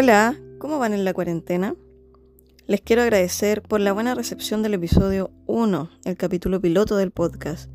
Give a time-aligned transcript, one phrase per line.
[0.00, 1.74] Hola, ¿cómo van en la cuarentena?
[2.68, 7.68] Les quiero agradecer por la buena recepción del episodio 1, el capítulo piloto del podcast.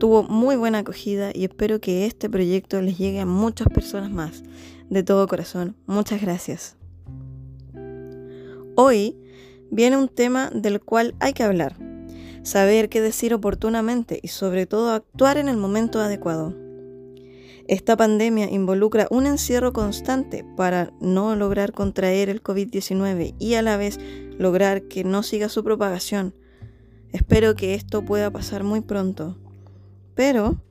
[0.00, 4.42] Tuvo muy buena acogida y espero que este proyecto les llegue a muchas personas más.
[4.90, 6.76] De todo corazón, muchas gracias.
[8.74, 9.16] Hoy
[9.70, 11.76] viene un tema del cual hay que hablar,
[12.42, 16.56] saber qué decir oportunamente y sobre todo actuar en el momento adecuado.
[17.68, 23.76] Esta pandemia involucra un encierro constante para no lograr contraer el COVID-19 y a la
[23.76, 24.00] vez
[24.38, 26.34] lograr que no siga su propagación.
[27.12, 29.36] Espero que esto pueda pasar muy pronto.
[30.14, 30.62] Pero,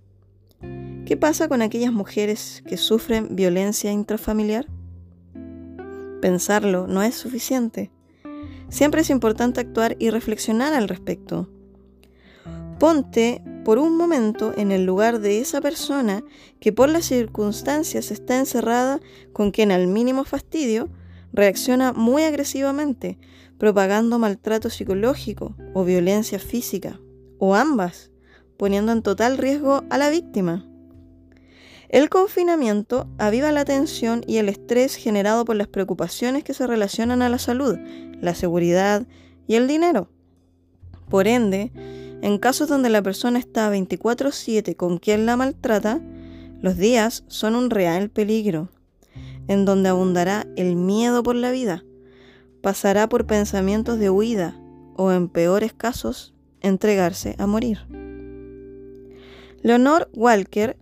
[1.05, 4.65] ¿qué pasa con aquellas mujeres que sufren violencia intrafamiliar?
[6.19, 7.91] Pensarlo no es suficiente.
[8.69, 11.47] Siempre es importante actuar y reflexionar al respecto.
[12.79, 16.23] Ponte por un momento en el lugar de esa persona
[16.61, 19.01] que por las circunstancias está encerrada
[19.33, 20.87] con quien al mínimo fastidio
[21.33, 23.19] reacciona muy agresivamente,
[23.57, 27.01] propagando maltrato psicológico o violencia física,
[27.39, 28.09] o ambas,
[28.55, 30.65] poniendo en total riesgo a la víctima.
[31.89, 37.21] El confinamiento aviva la tensión y el estrés generado por las preocupaciones que se relacionan
[37.21, 37.77] a la salud,
[38.21, 39.05] la seguridad
[39.45, 40.09] y el dinero.
[41.09, 41.73] Por ende,
[42.21, 46.01] en casos donde la persona está 24/7 con quien la maltrata,
[46.61, 48.69] los días son un real peligro,
[49.47, 51.83] en donde abundará el miedo por la vida,
[52.61, 54.59] pasará por pensamientos de huida
[54.95, 57.79] o, en peores casos, entregarse a morir.
[59.61, 60.77] Leonor Walker,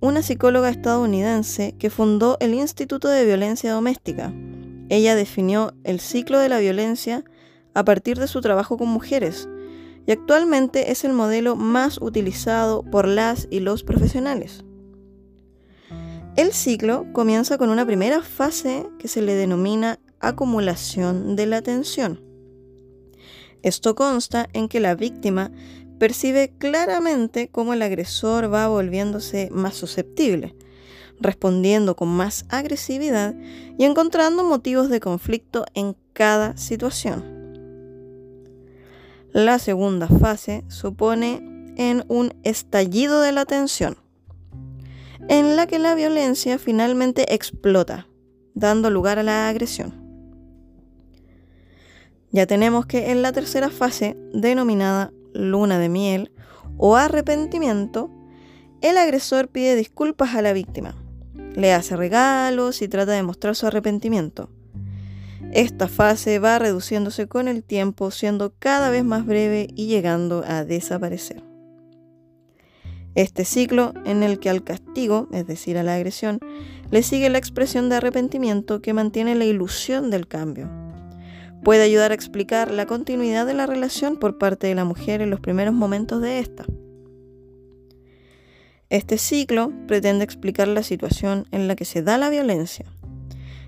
[0.00, 4.32] una psicóloga estadounidense que fundó el Instituto de Violencia Doméstica,
[4.88, 7.24] ella definió el ciclo de la violencia
[7.74, 9.48] a partir de su trabajo con mujeres,
[10.12, 14.64] actualmente es el modelo más utilizado por las y los profesionales.
[16.36, 22.22] El ciclo comienza con una primera fase que se le denomina acumulación de la atención.
[23.62, 25.50] Esto consta en que la víctima
[25.98, 30.54] percibe claramente cómo el agresor va volviéndose más susceptible,
[31.20, 33.34] respondiendo con más agresividad
[33.78, 37.39] y encontrando motivos de conflicto en cada situación.
[39.32, 43.96] La segunda fase supone en un estallido de la tensión,
[45.28, 48.08] en la que la violencia finalmente explota,
[48.54, 49.94] dando lugar a la agresión.
[52.32, 56.32] Ya tenemos que en la tercera fase, denominada luna de miel
[56.76, 58.10] o arrepentimiento,
[58.80, 60.96] el agresor pide disculpas a la víctima,
[61.54, 64.50] le hace regalos y trata de mostrar su arrepentimiento.
[65.52, 70.64] Esta fase va reduciéndose con el tiempo, siendo cada vez más breve y llegando a
[70.64, 71.42] desaparecer.
[73.16, 76.38] Este ciclo en el que al castigo, es decir, a la agresión,
[76.90, 80.70] le sigue la expresión de arrepentimiento que mantiene la ilusión del cambio.
[81.64, 85.30] Puede ayudar a explicar la continuidad de la relación por parte de la mujer en
[85.30, 86.64] los primeros momentos de esta.
[88.88, 92.86] Este ciclo pretende explicar la situación en la que se da la violencia,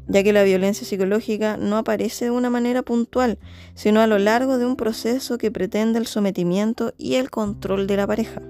[0.09, 3.39] ya que la violencia psicológica no aparece de una manera puntual,
[3.75, 7.97] sino a lo largo de un proceso que pretende el sometimiento y el control de
[7.97, 8.43] la pareja.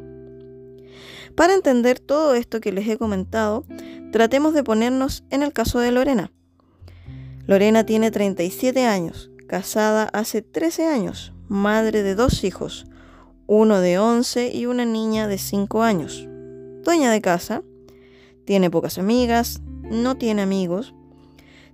[1.35, 3.65] Para entender todo esto que les he comentado,
[4.13, 6.31] tratemos de ponernos en el caso de Lorena.
[7.47, 12.87] Lorena tiene 37 años, casada hace 13 años, madre de dos hijos,
[13.47, 16.29] uno de 11 y una niña de 5 años.
[16.85, 17.63] Dueña de casa,
[18.45, 20.95] tiene pocas amigas, no tiene amigos,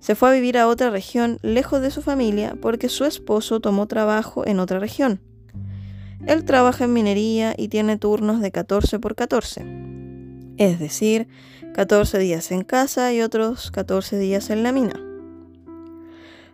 [0.00, 3.86] se fue a vivir a otra región lejos de su familia porque su esposo tomó
[3.86, 5.20] trabajo en otra región.
[6.26, 9.64] Él trabaja en minería y tiene turnos de 14 por 14,
[10.56, 11.28] es decir,
[11.74, 15.00] 14 días en casa y otros 14 días en la mina.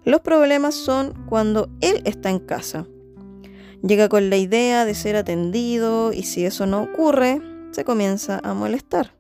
[0.05, 2.87] Los problemas son cuando él está en casa.
[3.83, 7.41] Llega con la idea de ser atendido y si eso no ocurre,
[7.71, 9.15] se comienza a molestar.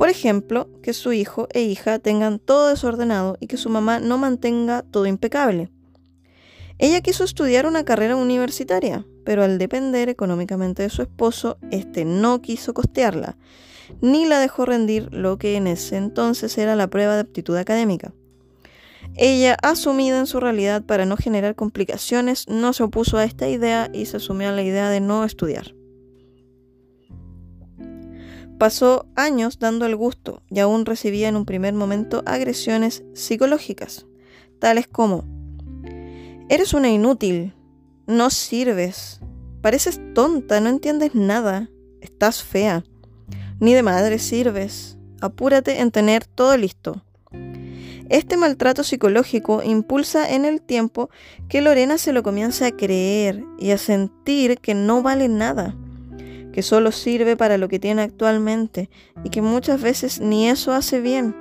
[0.00, 4.16] Por ejemplo, que su hijo e hija tengan todo desordenado y que su mamá no
[4.16, 5.70] mantenga todo impecable.
[6.78, 12.40] Ella quiso estudiar una carrera universitaria, pero al depender económicamente de su esposo, este no
[12.40, 13.36] quiso costearla,
[14.00, 18.14] ni la dejó rendir lo que en ese entonces era la prueba de aptitud académica.
[19.16, 23.90] Ella, asumida en su realidad para no generar complicaciones, no se opuso a esta idea
[23.92, 25.74] y se asumió a la idea de no estudiar.
[28.60, 34.04] Pasó años dando el gusto y aún recibía en un primer momento agresiones psicológicas,
[34.58, 35.24] tales como,
[36.50, 37.54] eres una inútil,
[38.06, 39.20] no sirves,
[39.62, 41.70] pareces tonta, no entiendes nada,
[42.02, 42.84] estás fea,
[43.60, 47.02] ni de madre sirves, apúrate en tener todo listo.
[48.10, 51.08] Este maltrato psicológico impulsa en el tiempo
[51.48, 55.78] que Lorena se lo comience a creer y a sentir que no vale nada,
[56.52, 58.90] que solo sirve para lo que tiene actualmente
[59.24, 61.34] y que muchas veces ni eso hace bien.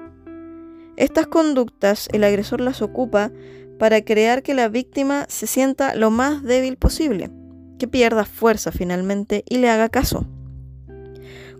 [0.98, 3.32] Estas conductas el agresor las ocupa
[3.78, 7.32] para crear que la víctima se sienta lo más débil posible,
[7.80, 10.26] que pierda fuerza finalmente y le haga caso.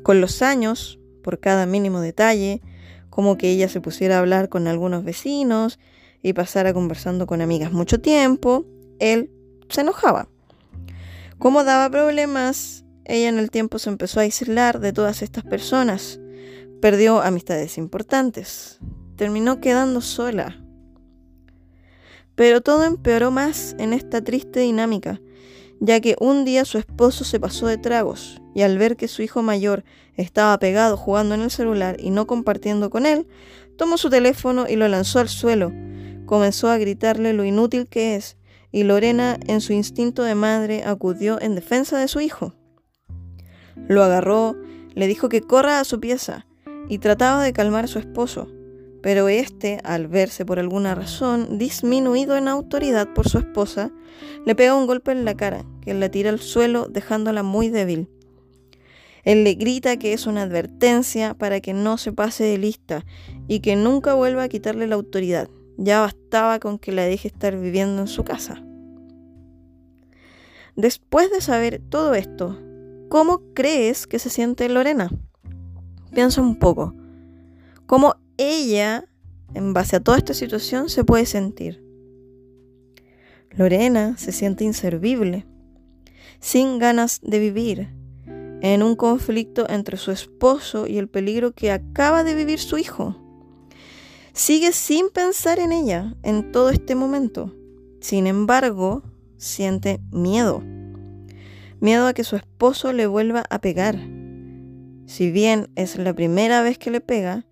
[0.04, 2.62] Con los años, por cada mínimo detalle,
[3.10, 5.80] como que ella se pusiera a hablar con algunos vecinos
[6.22, 8.66] y pasara conversando con amigas mucho tiempo,
[9.00, 9.32] él
[9.70, 10.28] se enojaba.
[11.38, 16.20] Como daba problemas, ella en el tiempo se empezó a aislar de todas estas personas,
[16.82, 18.80] perdió amistades importantes,
[19.16, 20.64] terminó quedando sola.
[22.36, 25.20] Pero todo empeoró más en esta triste dinámica,
[25.82, 29.22] ya que un día su esposo se pasó de tragos y al ver que su
[29.22, 29.84] hijo mayor
[30.16, 33.28] estaba pegado jugando en el celular y no compartiendo con él,
[33.78, 35.74] tomó su teléfono y lo lanzó al suelo.
[36.26, 38.38] Comenzó a gritarle lo inútil que es
[38.72, 42.54] y Lorena, en su instinto de madre, acudió en defensa de su hijo.
[43.88, 44.56] Lo agarró,
[44.94, 46.46] le dijo que corra a su pieza
[46.88, 48.48] y trataba de calmar a su esposo,
[49.02, 53.92] pero éste, al verse por alguna razón disminuido en autoridad por su esposa,
[54.46, 58.10] le pega un golpe en la cara, que la tira al suelo dejándola muy débil.
[59.24, 63.06] Él le grita que es una advertencia para que no se pase de lista
[63.48, 65.50] y que nunca vuelva a quitarle la autoridad.
[65.78, 68.64] Ya bastaba con que la deje estar viviendo en su casa.
[70.76, 72.58] Después de saber todo esto,
[73.10, 75.10] ¿cómo crees que se siente Lorena?
[76.14, 76.96] Piensa un poco.
[77.86, 79.06] ¿Cómo ella,
[79.54, 81.84] en base a toda esta situación, se puede sentir.
[83.52, 85.46] Lorena se siente inservible,
[86.40, 87.90] sin ganas de vivir,
[88.62, 93.18] en un conflicto entre su esposo y el peligro que acaba de vivir su hijo.
[94.34, 97.54] Sigue sin pensar en ella en todo este momento.
[98.00, 99.04] Sin embargo,
[99.38, 100.64] siente miedo.
[101.82, 103.98] Miedo a que su esposo le vuelva a pegar.
[105.06, 107.46] Si bien es la primera vez que le pega,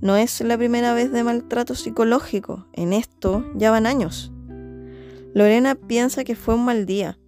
[0.00, 4.32] no es la primera vez de maltrato psicológico, en esto ya van años.
[5.34, 7.18] Lorena piensa que fue un mal día,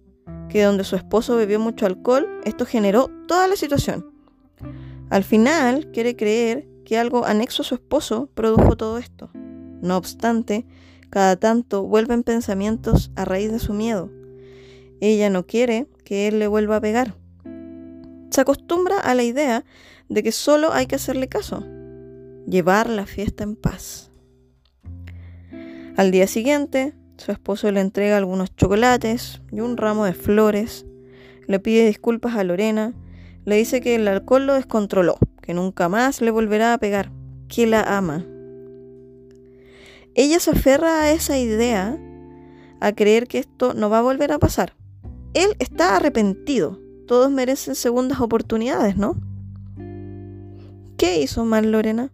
[0.47, 4.05] que donde su esposo bebió mucho alcohol, esto generó toda la situación.
[5.09, 9.29] Al final quiere creer que algo anexo a su esposo produjo todo esto.
[9.33, 10.65] No obstante,
[11.09, 14.09] cada tanto vuelven pensamientos a raíz de su miedo.
[14.99, 17.15] Ella no quiere que él le vuelva a pegar.
[18.31, 19.65] Se acostumbra a la idea
[20.09, 21.65] de que solo hay que hacerle caso,
[22.47, 24.11] llevar la fiesta en paz.
[25.95, 30.85] Al día siguiente, su esposo le entrega algunos chocolates y un ramo de flores,
[31.47, 32.93] le pide disculpas a Lorena,
[33.45, 37.11] le dice que el alcohol lo descontroló, que nunca más le volverá a pegar,
[37.47, 38.25] que la ama.
[40.13, 41.97] Ella se aferra a esa idea,
[42.79, 44.76] a creer que esto no va a volver a pasar.
[45.37, 46.79] Él está arrepentido.
[47.05, 49.17] Todos merecen segundas oportunidades, ¿no?
[50.97, 52.11] ¿Qué hizo mal Lorena?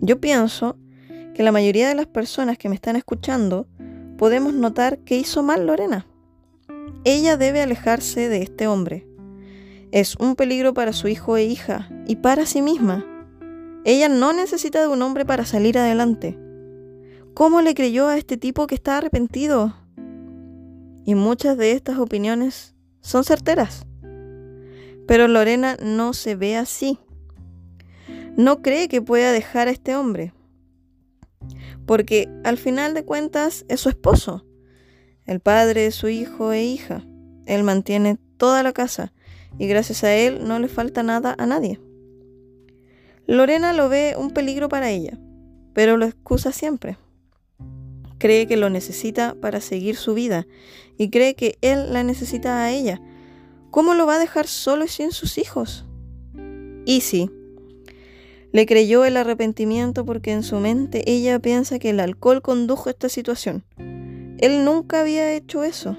[0.00, 0.78] Yo pienso
[1.34, 3.66] que la mayoría de las personas que me están escuchando
[4.16, 6.06] podemos notar que hizo mal Lorena.
[7.04, 9.06] Ella debe alejarse de este hombre.
[9.92, 13.04] Es un peligro para su hijo e hija y para sí misma.
[13.84, 16.38] Ella no necesita de un hombre para salir adelante.
[17.34, 19.74] ¿Cómo le creyó a este tipo que está arrepentido?
[21.08, 23.86] Y muchas de estas opiniones son certeras.
[25.06, 26.98] Pero Lorena no se ve así
[28.38, 30.32] no cree que pueda dejar a este hombre.
[31.86, 34.46] Porque al final de cuentas es su esposo,
[35.26, 37.04] el padre de su hijo e hija.
[37.46, 39.12] Él mantiene toda la casa
[39.58, 41.80] y gracias a él no le falta nada a nadie.
[43.26, 45.18] Lorena lo ve un peligro para ella,
[45.74, 46.96] pero lo excusa siempre.
[48.18, 50.46] Cree que lo necesita para seguir su vida
[50.96, 53.00] y cree que él la necesita a ella.
[53.70, 55.86] ¿Cómo lo va a dejar solo y sin sus hijos?
[56.84, 57.30] Y sí,
[58.50, 62.92] le creyó el arrepentimiento porque en su mente ella piensa que el alcohol condujo a
[62.92, 63.64] esta situación.
[64.38, 65.98] Él nunca había hecho eso,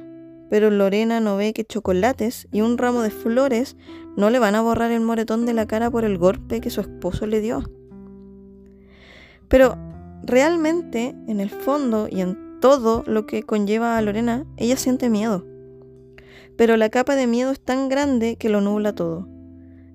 [0.49, 3.77] pero Lorena no ve que chocolates y un ramo de flores
[4.17, 6.81] no le van a borrar el moretón de la cara por el golpe que su
[6.81, 7.63] esposo le dio.
[9.47, 9.77] Pero
[10.23, 15.45] realmente, en el fondo y en todo lo que conlleva a Lorena, ella siente miedo.
[16.57, 19.27] Pero la capa de miedo es tan grande que lo nubla todo.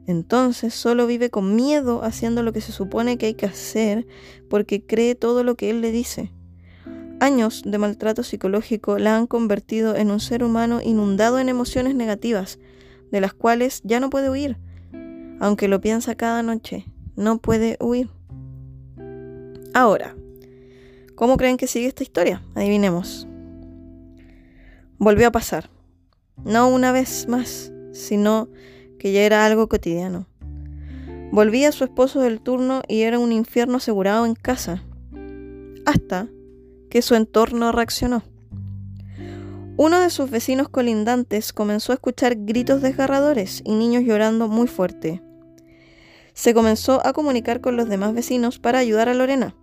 [0.06, 4.06] Entonces solo vive con miedo haciendo lo que se supone que hay que hacer
[4.48, 6.32] porque cree todo lo que él le dice.
[7.20, 12.58] Años de maltrato psicológico la han convertido en un ser humano inundado en emociones negativas,
[13.10, 14.58] de las cuales ya no puede huir.
[15.40, 18.10] Aunque lo piensa cada noche, no puede huir.
[19.76, 20.14] Ahora,
[21.16, 22.40] ¿cómo creen que sigue esta historia?
[22.54, 23.26] Adivinemos.
[24.98, 25.68] Volvió a pasar.
[26.44, 28.48] No una vez más, sino
[29.00, 30.28] que ya era algo cotidiano.
[31.32, 34.84] Volvía su esposo del turno y era un infierno asegurado en casa.
[35.84, 36.28] Hasta
[36.88, 38.22] que su entorno reaccionó.
[39.76, 45.20] Uno de sus vecinos colindantes comenzó a escuchar gritos desgarradores y niños llorando muy fuerte.
[46.32, 49.56] Se comenzó a comunicar con los demás vecinos para ayudar a Lorena.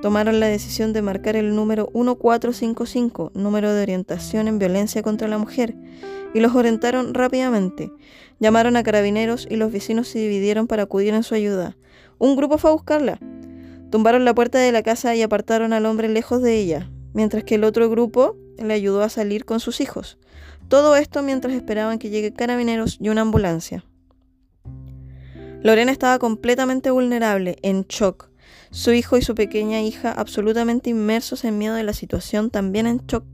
[0.00, 5.38] Tomaron la decisión de marcar el número 1455, número de orientación en violencia contra la
[5.38, 5.74] mujer,
[6.34, 7.90] y los orientaron rápidamente.
[8.38, 11.76] Llamaron a carabineros y los vecinos se dividieron para acudir en su ayuda.
[12.18, 13.18] Un grupo fue a buscarla.
[13.90, 17.56] Tumbaron la puerta de la casa y apartaron al hombre lejos de ella, mientras que
[17.56, 20.18] el otro grupo le ayudó a salir con sus hijos.
[20.68, 23.84] Todo esto mientras esperaban que llegue carabineros y una ambulancia.
[25.62, 28.27] Lorena estaba completamente vulnerable, en shock.
[28.70, 32.98] Su hijo y su pequeña hija absolutamente inmersos en miedo de la situación, también en
[33.06, 33.24] shock.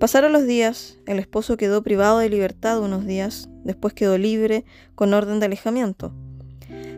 [0.00, 4.64] Pasaron los días, el esposo quedó privado de libertad unos días, después quedó libre
[4.94, 6.14] con orden de alejamiento.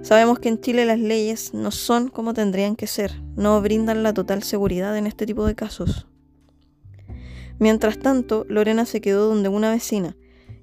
[0.03, 4.15] Sabemos que en Chile las leyes no son como tendrían que ser, no brindan la
[4.15, 6.07] total seguridad en este tipo de casos.
[7.59, 10.17] Mientras tanto, Lorena se quedó donde una vecina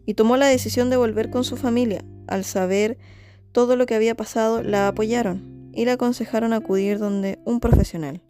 [0.06, 2.06] y tomó la decisión de volver con su familia.
[2.27, 2.98] Al saber
[3.51, 8.22] todo lo que había pasado, la apoyaron y la aconsejaron acudir donde un profesional.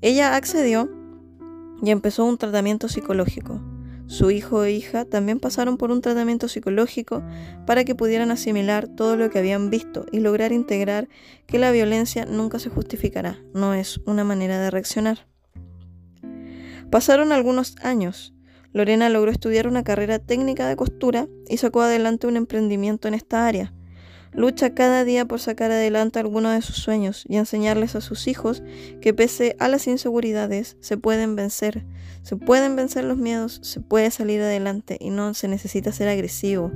[0.00, 0.88] Ella accedió
[1.82, 3.60] y empezó un tratamiento psicológico.
[4.06, 7.22] Su hijo e hija también pasaron por un tratamiento psicológico
[7.66, 11.08] para que pudieran asimilar todo lo que habían visto y lograr integrar
[11.46, 15.26] que la violencia nunca se justificará, no es una manera de reaccionar.
[16.90, 18.34] Pasaron algunos años.
[18.72, 23.46] Lorena logró estudiar una carrera técnica de costura y sacó adelante un emprendimiento en esta
[23.46, 23.74] área.
[24.32, 28.62] Lucha cada día por sacar adelante algunos de sus sueños y enseñarles a sus hijos
[29.00, 31.86] que pese a las inseguridades se pueden vencer,
[32.22, 36.70] se pueden vencer los miedos, se puede salir adelante y no se necesita ser agresivo.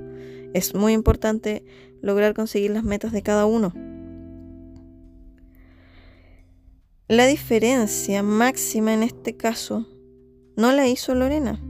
[0.55, 1.65] Es muy importante
[2.01, 3.73] lograr conseguir las metas de cada uno.
[7.09, 9.87] La diferencia máxima en este caso
[10.57, 11.61] no la hizo Lorena,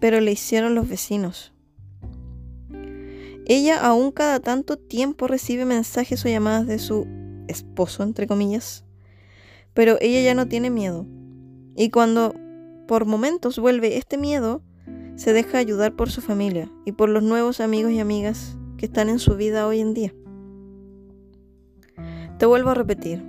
[0.00, 1.52] pero le hicieron los vecinos.
[3.48, 7.06] Ella aún cada tanto tiempo recibe mensajes o llamadas de su
[7.48, 8.84] esposo, entre comillas,
[9.72, 11.06] pero ella ya no tiene miedo.
[11.74, 12.34] Y cuando
[12.86, 14.62] por momentos vuelve este miedo,
[15.16, 19.08] se deja ayudar por su familia y por los nuevos amigos y amigas que están
[19.08, 20.14] en su vida hoy en día.
[22.38, 23.24] Te vuelvo a repetir,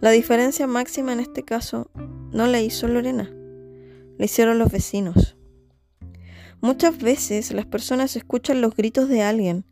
[0.00, 1.90] la diferencia máxima en este caso
[2.32, 3.30] no la hizo Lorena,
[4.16, 5.36] la hicieron los vecinos.
[6.62, 9.64] Muchas veces las personas escuchan los gritos de alguien,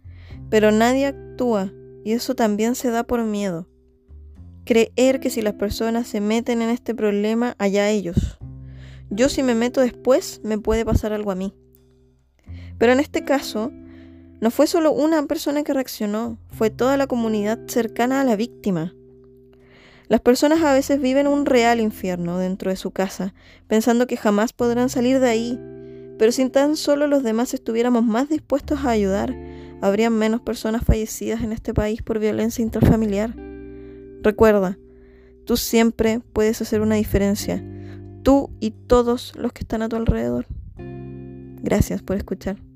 [0.51, 1.73] pero nadie actúa
[2.05, 3.69] y eso también se da por miedo.
[4.65, 8.41] Creer que si las personas se meten en este problema, allá ellos.
[9.09, 11.55] Yo si me meto después, me puede pasar algo a mí.
[12.77, 13.71] Pero en este caso,
[14.41, 18.97] no fue solo una persona que reaccionó, fue toda la comunidad cercana a la víctima.
[20.09, 23.33] Las personas a veces viven un real infierno dentro de su casa,
[23.69, 25.61] pensando que jamás podrán salir de ahí,
[26.21, 29.35] pero si tan solo los demás estuviéramos más dispuestos a ayudar,
[29.81, 33.35] habría menos personas fallecidas en este país por violencia intrafamiliar.
[34.23, 34.77] Recuerda,
[35.47, 37.65] tú siempre puedes hacer una diferencia,
[38.23, 40.45] tú y todos los que están a tu alrededor.
[41.63, 42.70] Gracias por escuchar.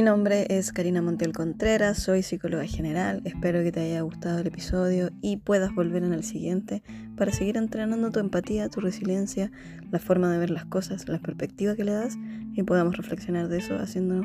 [0.00, 4.46] Mi nombre es Karina Montiel Contreras, soy psicóloga general, espero que te haya gustado el
[4.46, 6.82] episodio y puedas volver en el siguiente
[7.18, 9.52] para seguir entrenando tu empatía, tu resiliencia,
[9.90, 12.16] la forma de ver las cosas, la perspectiva que le das
[12.54, 14.24] y podamos reflexionar de eso haciendo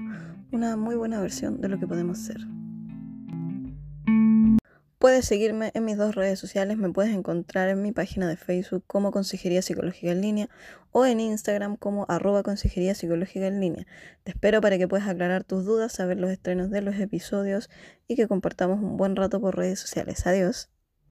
[0.54, 2.38] una muy buena versión de lo que podemos ser.
[5.06, 8.84] Puedes seguirme en mis dos redes sociales, me puedes encontrar en mi página de Facebook
[8.88, 10.50] como Consejería Psicológica en Línea
[10.92, 13.86] o en Instagram como arroba Consejería Psicológica en Línea.
[14.24, 17.70] Te espero para que puedas aclarar tus dudas, saber los estrenos de los episodios
[18.08, 20.26] y que compartamos un buen rato por redes sociales.
[20.26, 20.72] Adiós.